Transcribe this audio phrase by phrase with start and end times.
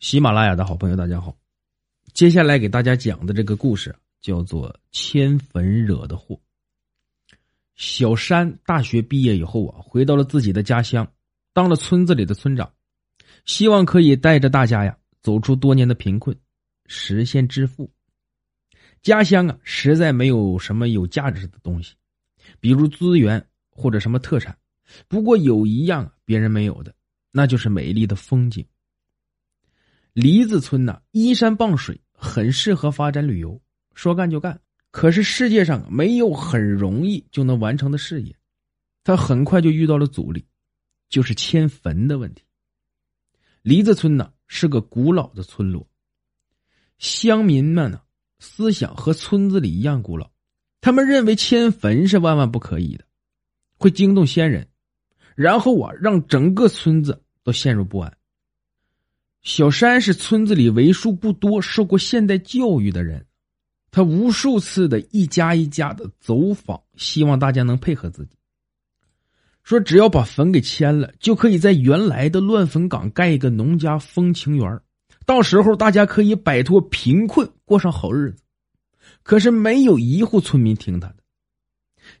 [0.00, 1.36] 喜马拉雅的好朋友，大家好。
[2.14, 6.34] 接下来给大家讲的这个故事叫做《迁坟惹的祸》。
[7.76, 11.06] 小山大学毕业以后啊，回到了自己的家乡，
[11.52, 12.72] 当了村子里的村长，
[13.44, 16.34] 希望可以带着大家呀走出多年的贫困，
[16.86, 17.92] 实现致富。
[19.02, 21.94] 家乡啊，实在没有什么有价值的东西，
[22.58, 24.56] 比如资源或者什么特产。
[25.08, 26.94] 不过有一样别人没有的，
[27.30, 28.66] 那就是美丽的风景。
[30.20, 33.58] 梨子村呐，依山傍水，很适合发展旅游。
[33.94, 38.36] 说干就干，可是世界上没有很容易就能完成的事业。
[39.02, 40.44] 他很快就遇到了阻力，
[41.08, 42.42] 就是迁坟的问题。
[43.62, 45.88] 梨子村呢是个古老的村落，
[46.98, 48.02] 乡民们呢
[48.40, 50.30] 思想和村子里一样古老，
[50.82, 53.06] 他们认为迁坟是万万不可以的，
[53.78, 54.68] 会惊动先人，
[55.34, 58.14] 然后啊让整个村子都陷入不安。
[59.42, 63.24] 小山是村子里为数不多受过现代教育的人，
[63.90, 68.36] 他无数次的一家一家的走访，希望大家能配合自己。
[69.62, 74.80] 说只要把坟给迁了，就可以在原来的乱坟岗盖一个农家风情园，
[75.24, 78.42] 到时候大家可以摆脱贫困，过上好日子。
[79.22, 81.16] 可是没有一户村民听他的。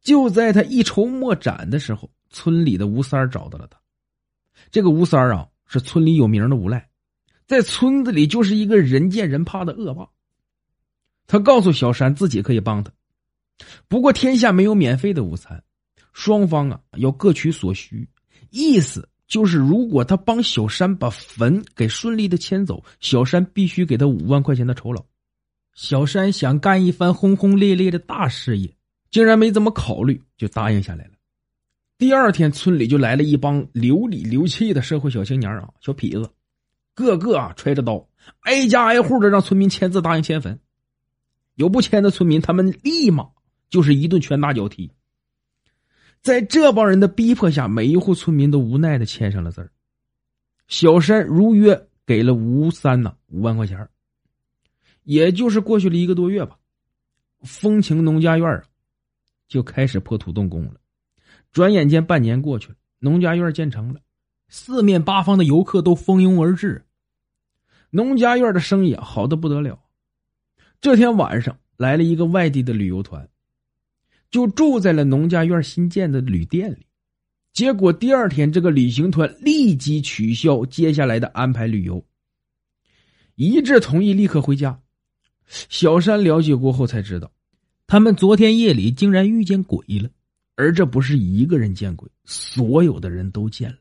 [0.00, 3.78] 就在他一筹莫展的时候，村里的吴三找到了他。
[4.70, 6.88] 这个吴三啊，是村里有名的无赖。
[7.46, 10.08] 在村子里就是一个人见人怕的恶霸。
[11.26, 12.92] 他告诉小山自己可以帮他，
[13.88, 15.64] 不过天下没有免费的午餐，
[16.12, 18.08] 双方啊要各取所需。
[18.50, 25.04] 意思就是，如果他帮小山把坟给顺利的迁走，小山必须给他五万块钱的酬劳。
[25.74, 28.76] 小山想干一番轰轰烈烈的大事业，
[29.10, 31.12] 竟然没怎么考虑就答应下来了。
[31.96, 36.30] 第二天，村里就来了一帮流里流气的社会小青年啊，小痞子。
[36.94, 38.08] 个个啊揣着刀，
[38.40, 40.58] 挨家挨户的让村民签字答应迁坟。
[41.56, 43.28] 有不签的村民，他们立马
[43.68, 44.90] 就是一顿拳打脚踢。
[46.20, 49.70] 在这帮人的逼迫下，每一户村民都无奈的签上了字儿。
[50.66, 53.86] 小山如约给了吴三呐五万块钱
[55.02, 56.56] 也就是过去了一个多月吧，
[57.42, 58.64] 风情农家院啊
[59.46, 60.80] 就开始破土动工了。
[61.52, 64.00] 转眼间半年过去了，农家院建成了。
[64.56, 66.84] 四面八方的游客都蜂拥而至，
[67.90, 69.80] 农家院的生意好的不得了。
[70.80, 73.28] 这天晚上来了一个外地的旅游团，
[74.30, 76.86] 就住在了农家院新建的旅店里。
[77.52, 82.06] 结果第二天，这个旅行团立即取消接下来的安排旅游，
[83.34, 84.80] 一致同意立刻回家。
[85.48, 87.28] 小山了解过后才知道，
[87.88, 90.08] 他们昨天夜里竟然遇见鬼了，
[90.54, 93.78] 而这不是一个人见鬼，所有的人都见了。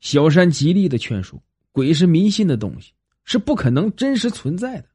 [0.00, 2.92] 小山极力的劝说：“鬼是迷信的东西，
[3.24, 4.86] 是不可能真实存在的。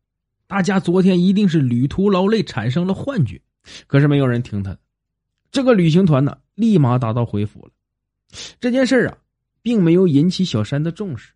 [0.47, 3.41] 大家昨天一定是旅途劳累产生了幻觉。”
[3.87, 4.79] 可是没有人听他的。
[5.51, 7.71] 这个旅行团呢，立马打道回府了。
[8.59, 9.17] 这件事啊，
[9.61, 11.31] 并没有引起小山的重视，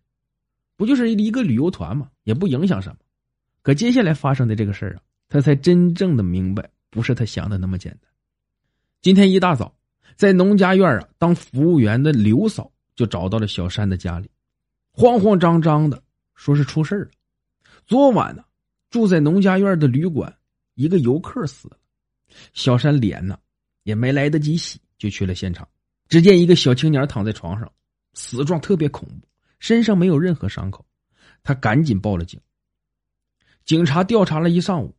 [0.76, 2.96] 不就是一个旅游团嘛，也不影响什么。
[3.62, 8.10] 可接下来发生的这个事儿啊，他才真正的明白，不是他想的那么简单。
[9.02, 9.74] 今天一大早，
[10.14, 12.70] 在农家院啊当服务员的刘嫂。
[13.00, 14.28] 就找到了小山的家里，
[14.92, 16.02] 慌慌张张的
[16.34, 17.10] 说是出事了。
[17.86, 18.44] 昨晚呢，
[18.90, 20.36] 住在农家院的旅馆，
[20.74, 21.78] 一个游客死了。
[22.52, 23.38] 小山脸呢
[23.84, 25.66] 也没来得及洗，就去了现场。
[26.10, 27.72] 只见一个小青年躺在床上，
[28.12, 29.26] 死状特别恐怖，
[29.60, 30.84] 身上没有任何伤口。
[31.42, 32.38] 他赶紧报了警。
[33.64, 34.94] 警察调查了一上午，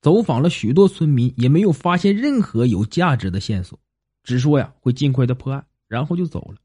[0.00, 3.76] 走访了许多村民，也没有发现任何有价值的线索，
[4.22, 6.61] 只说呀会尽快的破案，然后就走了。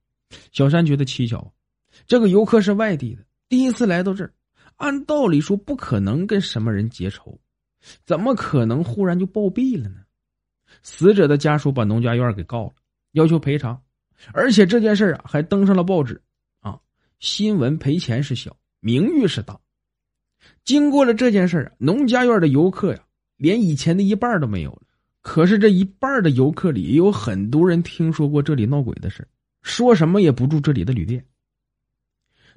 [0.51, 1.53] 小山觉得蹊跷，
[2.05, 4.33] 这个游客是外地的，第一次来到这儿，
[4.75, 7.39] 按道理说不可能跟什么人结仇，
[8.05, 10.01] 怎么可能忽然就暴毙了呢？
[10.83, 12.73] 死者的家属把农家院给告了，
[13.13, 13.81] 要求赔偿，
[14.33, 16.21] 而且这件事啊还登上了报纸，
[16.59, 16.79] 啊，
[17.19, 19.57] 新闻赔钱是小，名誉是大。
[20.66, 22.99] 经过了这件事啊，农家院的游客呀，
[23.37, 24.81] 连以前的一半都没有了。
[25.22, 29.28] 可是这一半的游客里，也有很多人听说过这里闹鬼的事儿
[29.67, 31.25] 说什么也不住这里的旅店。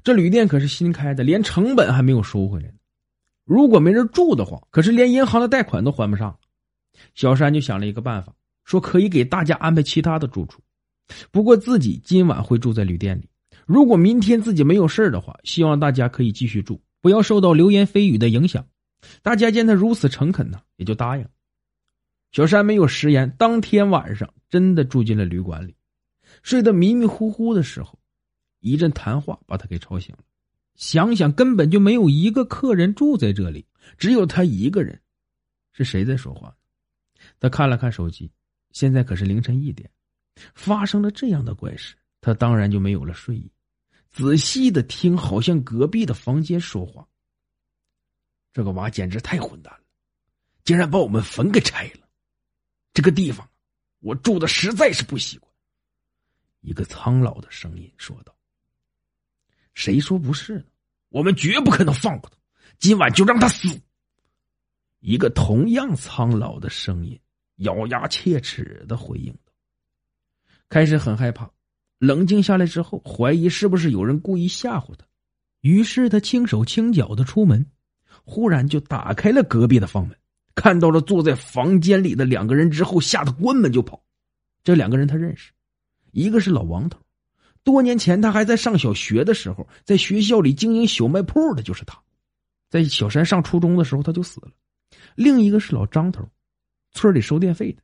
[0.03, 2.75] 这旅店可是新开的，连成本还没有收回来呢。
[3.45, 6.39] 如果没人住的话，可是连银行的贷款都还不上。
[7.15, 8.33] 小山就想了一个办法，
[8.65, 10.62] 说可以给大家安排其他的住处，
[11.31, 13.29] 不过自己今晚会住在旅店里。
[13.67, 18.65] 如果明天自己没有事的话，希望大家可以继续住，不要受到流言蜚语的影响。
[19.23, 21.27] 大家见他如此诚恳呢，也就答应。
[22.33, 25.75] 小山没有食言，当天晚上真的住进了旅馆里。
[26.43, 27.99] 睡得迷迷糊糊的时候，
[28.61, 30.25] 一阵谈话把他给吵醒了。
[30.77, 33.67] 想想根本就没有一个客人住在这里，
[33.99, 35.01] 只有他一个人。
[35.73, 36.57] 是谁在说话？
[37.39, 38.31] 他看了看手机，
[38.73, 39.91] 现在可是凌晨一点，
[40.55, 43.51] 发生了这样的怪事，他当然就没有了睡意。
[44.09, 47.07] 仔细的听，好像隔壁的房间说话。
[48.53, 49.85] 这个娃简直太混蛋了，
[50.65, 52.09] 竟然把我们坟给拆了。
[52.93, 53.49] 这个地方，
[54.01, 55.50] 我住的实在是不习惯。
[56.61, 58.35] 一个苍老的声音说道
[59.75, 60.65] ：“谁说不是呢？
[61.09, 62.37] 我们绝不可能放过他，
[62.79, 63.69] 今晚就让他死。”
[65.01, 67.19] 一个同样苍老的声音
[67.57, 69.53] 咬牙切齿的回应道
[70.69, 71.51] ：“开始很害怕。”
[72.01, 75.05] 冷静下来之后，怀疑是不是有人故意吓唬他，
[75.61, 77.67] 于是他轻手轻脚的出门，
[78.25, 80.19] 忽然就打开了隔壁的房门，
[80.55, 84.03] 看到了坐在房间里的两个人之后，吓得关门就跑。
[84.65, 85.53] 这两个人他认识，
[86.12, 86.99] 一个是老王头，
[87.62, 91.99] 多年前他还在上小学的时候，在学校里经营小卖铺的就是他，
[92.69, 94.49] 在小山上初中的时候他就死了。
[95.15, 96.29] 另一个是老张头，
[96.93, 97.83] 村里收电费的。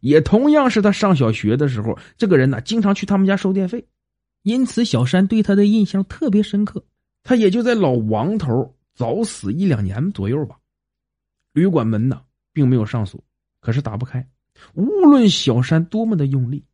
[0.00, 3.86] 也同样是他上小学的时候，这个人呢经常去他们家收电费，
[4.42, 6.82] 因此小山对他的印象特别深刻。
[7.22, 10.56] 他也就在老王头早死一两年左右吧。
[11.52, 13.22] 旅馆门呢并没有上锁，
[13.60, 14.26] 可是打不开。
[14.74, 16.64] 无论小山多么的用力，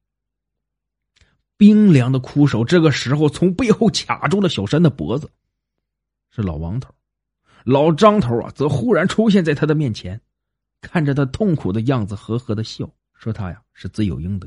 [1.57, 5.31] 冰凉的枯手这个时候从背后卡住了小山的脖子。
[6.31, 6.95] 是老王头，
[7.65, 10.21] 老张头啊则忽然出现在他的面前，
[10.83, 12.91] 看着他痛苦的样子，呵呵的笑。
[13.15, 14.47] 说他呀是罪有应得。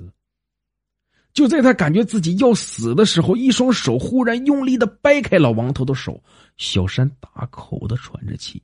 [1.34, 6.24] 就在他感觉自己要死的时候，一双手忽然用力的掰开老王头的手，
[6.58, 8.62] 小山大口的喘着气，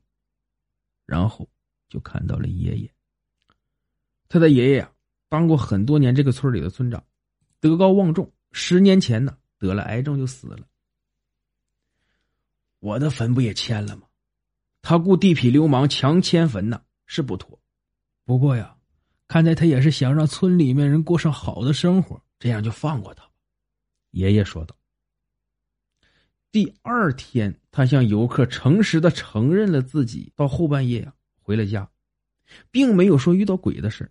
[1.07, 1.49] 然后
[1.89, 2.91] 就看到了爷爷。
[4.27, 4.91] 他的爷爷呀，
[5.29, 7.03] 当过很多年这个村里的村长，
[7.59, 8.31] 德高望重。
[8.57, 10.65] 十年前呢，得了癌症就死了。
[12.79, 14.03] 我的坟不也迁了吗？
[14.81, 17.59] 他雇地痞流氓强迁坟呢，是不妥。
[18.23, 18.71] 不过呀。
[19.27, 23.27] 看在他也是想让村里面人过上好的生活，这样就放过他。”
[24.11, 24.77] 爷爷说道。
[26.51, 31.89] 第二天，他向游客诚实的承认了自己到后半夜呀回了家，
[32.69, 34.09] 并没有说遇到鬼的事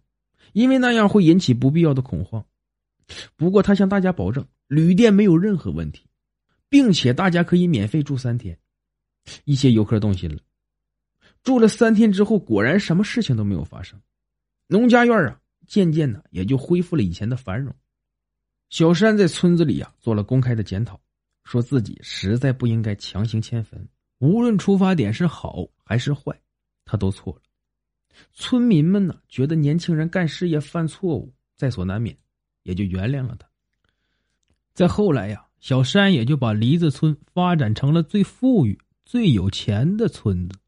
[0.53, 2.45] 因为那样会引起不必要的恐慌。
[3.37, 6.07] 不过，他向大家保证，旅店没有任何问题，
[6.69, 8.59] 并且大家可以免费住三天。
[9.45, 10.39] 一些游客动心了，
[11.43, 14.01] 住了三天之后，果然什么事情都没有发生。
[14.67, 17.75] 农家院啊，渐渐的也就恢复了以前的繁荣。
[18.71, 21.01] 小山在村子里啊做了公开的检讨，
[21.45, 26.39] 说自己实在不应该强行迁坟，无论出发点是好还是坏，
[26.85, 27.43] 他都错了。
[28.33, 32.17] 村民们呢觉得年轻人干事业犯错误在所难免，
[32.65, 33.49] 也就原谅了他。
[34.75, 40.59] 再后来呀，小山也就把梨子村发展成了最富裕、最有钱的村子。